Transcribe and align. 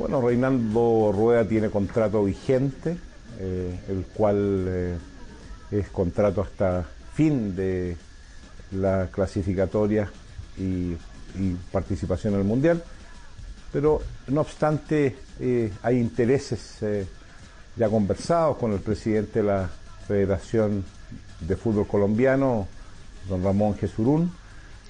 Bueno, 0.00 0.22
Reinaldo 0.22 1.12
Rueda 1.12 1.46
tiene 1.46 1.68
contrato 1.68 2.24
vigente, 2.24 2.96
eh, 3.38 3.80
el 3.86 4.06
cual 4.06 4.64
eh, 4.66 4.96
es 5.70 5.90
contrato 5.90 6.40
hasta 6.40 6.86
fin 7.12 7.54
de 7.54 7.98
la 8.72 9.08
clasificatoria 9.12 10.10
y, 10.56 10.96
participación 11.70 12.32
en 12.32 12.40
el 12.40 12.46
Mundial, 12.46 12.82
pero 13.70 14.00
no 14.28 14.40
obstante 14.40 15.16
eh, 15.38 15.70
hay 15.82 15.98
intereses 15.98 16.78
ya 17.76 17.88
conversados 17.90 18.56
con 18.56 18.72
el 18.72 18.80
presidente 18.80 19.40
de 19.40 19.48
la 19.48 19.68
Federación 20.08 20.82
de 21.40 21.56
Fútbol 21.56 21.86
Colombiano, 21.86 22.66
don 23.28 23.44
Ramón 23.44 23.74
Jesurún, 23.76 24.32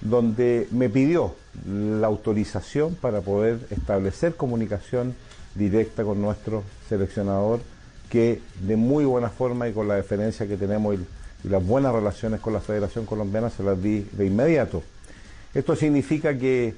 donde 0.00 0.68
me 0.70 0.88
pidió 0.88 1.34
la 1.66 2.06
autorización 2.06 2.94
para 2.94 3.20
poder 3.20 3.58
establecer 3.70 4.34
comunicación 4.34 5.14
directa 5.54 6.04
con 6.04 6.20
nuestro 6.20 6.62
seleccionador, 6.88 7.60
que 8.08 8.40
de 8.60 8.76
muy 8.76 9.04
buena 9.04 9.28
forma 9.28 9.68
y 9.68 9.72
con 9.72 9.88
la 9.88 9.96
deferencia 9.96 10.46
que 10.46 10.56
tenemos 10.56 10.96
y, 10.96 11.06
las 11.48 11.64
buenas 11.64 11.94
relaciones 11.94 12.38
con 12.40 12.52
la 12.52 12.60
Federación 12.60 13.06
Colombiana 13.06 13.48
se 13.48 13.62
las 13.62 13.82
di 13.82 14.06
de 14.12 14.26
inmediato. 14.26 14.82
Esto 15.54 15.74
significa 15.74 16.36
que 16.36 16.74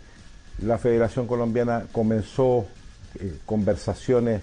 la 0.61 0.79
Federación 0.79 1.27
Colombiana 1.27 1.87
comenzó 1.91 2.67
eh, 3.19 3.39
conversaciones 3.45 4.43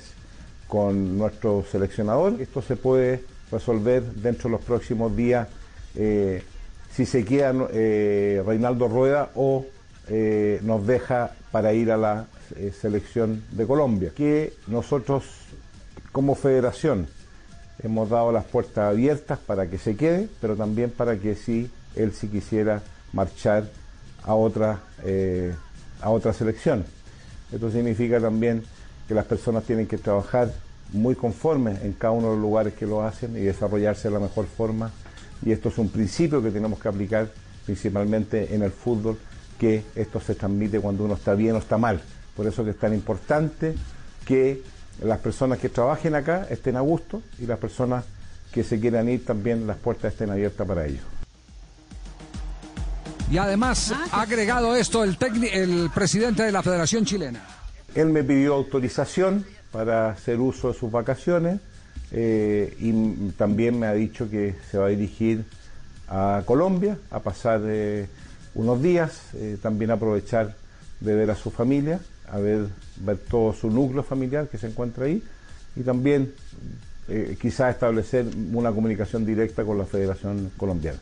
con 0.67 1.17
nuestro 1.17 1.63
seleccionador. 1.71 2.41
Esto 2.41 2.61
se 2.61 2.75
puede 2.75 3.23
resolver 3.49 4.03
dentro 4.03 4.49
de 4.49 4.57
los 4.57 4.61
próximos 4.61 5.15
días. 5.15 5.47
Eh, 5.95 6.43
si 6.91 7.05
se 7.05 7.23
queda 7.23 7.53
eh, 7.71 8.43
Reinaldo 8.45 8.87
Rueda 8.87 9.29
o 9.35 9.65
eh, 10.07 10.59
nos 10.63 10.85
deja 10.85 11.31
para 11.51 11.73
ir 11.73 11.91
a 11.91 11.97
la 11.97 12.27
eh, 12.55 12.71
selección 12.79 13.43
de 13.51 13.65
Colombia. 13.65 14.11
Que 14.15 14.53
nosotros 14.67 15.25
como 16.11 16.35
federación 16.35 17.07
hemos 17.83 18.09
dado 18.09 18.31
las 18.31 18.45
puertas 18.45 18.89
abiertas 18.89 19.39
para 19.39 19.69
que 19.69 19.77
se 19.77 19.95
quede, 19.95 20.27
pero 20.41 20.55
también 20.55 20.89
para 20.89 21.17
que 21.17 21.35
si 21.35 21.69
él 21.95 22.13
si 22.13 22.27
quisiera 22.27 22.81
marchar 23.13 23.69
a 24.23 24.35
otra, 24.35 24.79
a 26.01 26.09
otra 26.09 26.33
selección. 26.33 26.85
Esto 27.51 27.71
significa 27.71 28.19
también 28.19 28.63
que 29.07 29.13
las 29.13 29.25
personas 29.25 29.63
tienen 29.63 29.87
que 29.87 29.97
trabajar 29.97 30.51
muy 30.91 31.15
conformes 31.15 31.81
en 31.83 31.93
cada 31.93 32.11
uno 32.11 32.27
de 32.29 32.33
los 32.33 32.41
lugares 32.41 32.73
que 32.73 32.85
lo 32.85 33.03
hacen 33.03 33.35
y 33.37 33.41
desarrollarse 33.41 34.07
de 34.09 34.13
la 34.13 34.19
mejor 34.19 34.45
forma 34.45 34.91
y 35.45 35.51
esto 35.51 35.69
es 35.69 35.77
un 35.77 35.89
principio 35.89 36.41
que 36.41 36.51
tenemos 36.51 36.79
que 36.79 36.87
aplicar 36.87 37.29
principalmente 37.65 38.53
en 38.53 38.63
el 38.63 38.71
fútbol, 38.71 39.17
que 39.59 39.83
esto 39.95 40.19
se 40.19 40.35
transmite 40.35 40.79
cuando 40.79 41.03
uno 41.03 41.15
está 41.15 41.35
bien 41.35 41.55
o 41.55 41.59
está 41.59 41.77
mal. 41.77 42.01
Por 42.35 42.47
eso 42.47 42.63
que 42.63 42.71
es 42.71 42.79
tan 42.79 42.93
importante 42.93 43.75
que 44.25 44.63
las 45.03 45.19
personas 45.19 45.59
que 45.59 45.69
trabajen 45.69 46.15
acá 46.15 46.47
estén 46.49 46.75
a 46.75 46.81
gusto 46.81 47.21
y 47.39 47.45
las 47.45 47.59
personas 47.59 48.05
que 48.51 48.63
se 48.63 48.79
quieran 48.79 49.07
ir 49.09 49.25
también 49.25 49.67
las 49.67 49.77
puertas 49.77 50.13
estén 50.13 50.29
abiertas 50.29 50.67
para 50.67 50.85
ellos. 50.85 51.03
Y 53.31 53.37
además 53.37 53.91
ah, 53.93 54.07
ha 54.11 54.21
agregado 54.23 54.75
esto 54.75 55.03
el, 55.03 55.17
el 55.53 55.91
presidente 55.93 56.43
de 56.43 56.51
la 56.51 56.63
Federación 56.63 57.05
Chilena. 57.05 57.41
Él 57.93 58.09
me 58.09 58.23
pidió 58.23 58.55
autorización 58.55 59.45
para 59.71 60.09
hacer 60.09 60.39
uso 60.39 60.69
de 60.69 60.73
sus 60.73 60.91
vacaciones 60.91 61.59
eh, 62.11 62.75
y 62.79 63.29
también 63.31 63.79
me 63.79 63.87
ha 63.87 63.93
dicho 63.93 64.29
que 64.29 64.55
se 64.69 64.77
va 64.77 64.87
a 64.87 64.89
dirigir 64.89 65.43
a 66.07 66.41
Colombia 66.45 66.97
a 67.11 67.19
pasar 67.19 67.61
eh, 67.65 68.07
unos 68.55 68.81
días, 68.81 69.21
eh, 69.35 69.57
también 69.61 69.91
aprovechar 69.91 70.55
de 70.99 71.15
ver 71.15 71.29
a 71.31 71.35
su 71.35 71.51
familia, 71.51 71.99
a 72.31 72.39
ver, 72.39 72.67
ver 72.97 73.17
todo 73.17 73.53
su 73.53 73.69
núcleo 73.69 74.03
familiar 74.03 74.47
que 74.47 74.57
se 74.57 74.67
encuentra 74.67 75.05
ahí 75.05 75.23
y 75.75 75.81
también 75.81 76.33
quizás 77.41 77.73
establecer 77.73 78.27
una 78.53 78.71
comunicación 78.71 79.25
directa 79.25 79.63
con 79.63 79.79
la 79.79 79.85
Federación 79.85 80.51
Colombiana. 80.57 80.99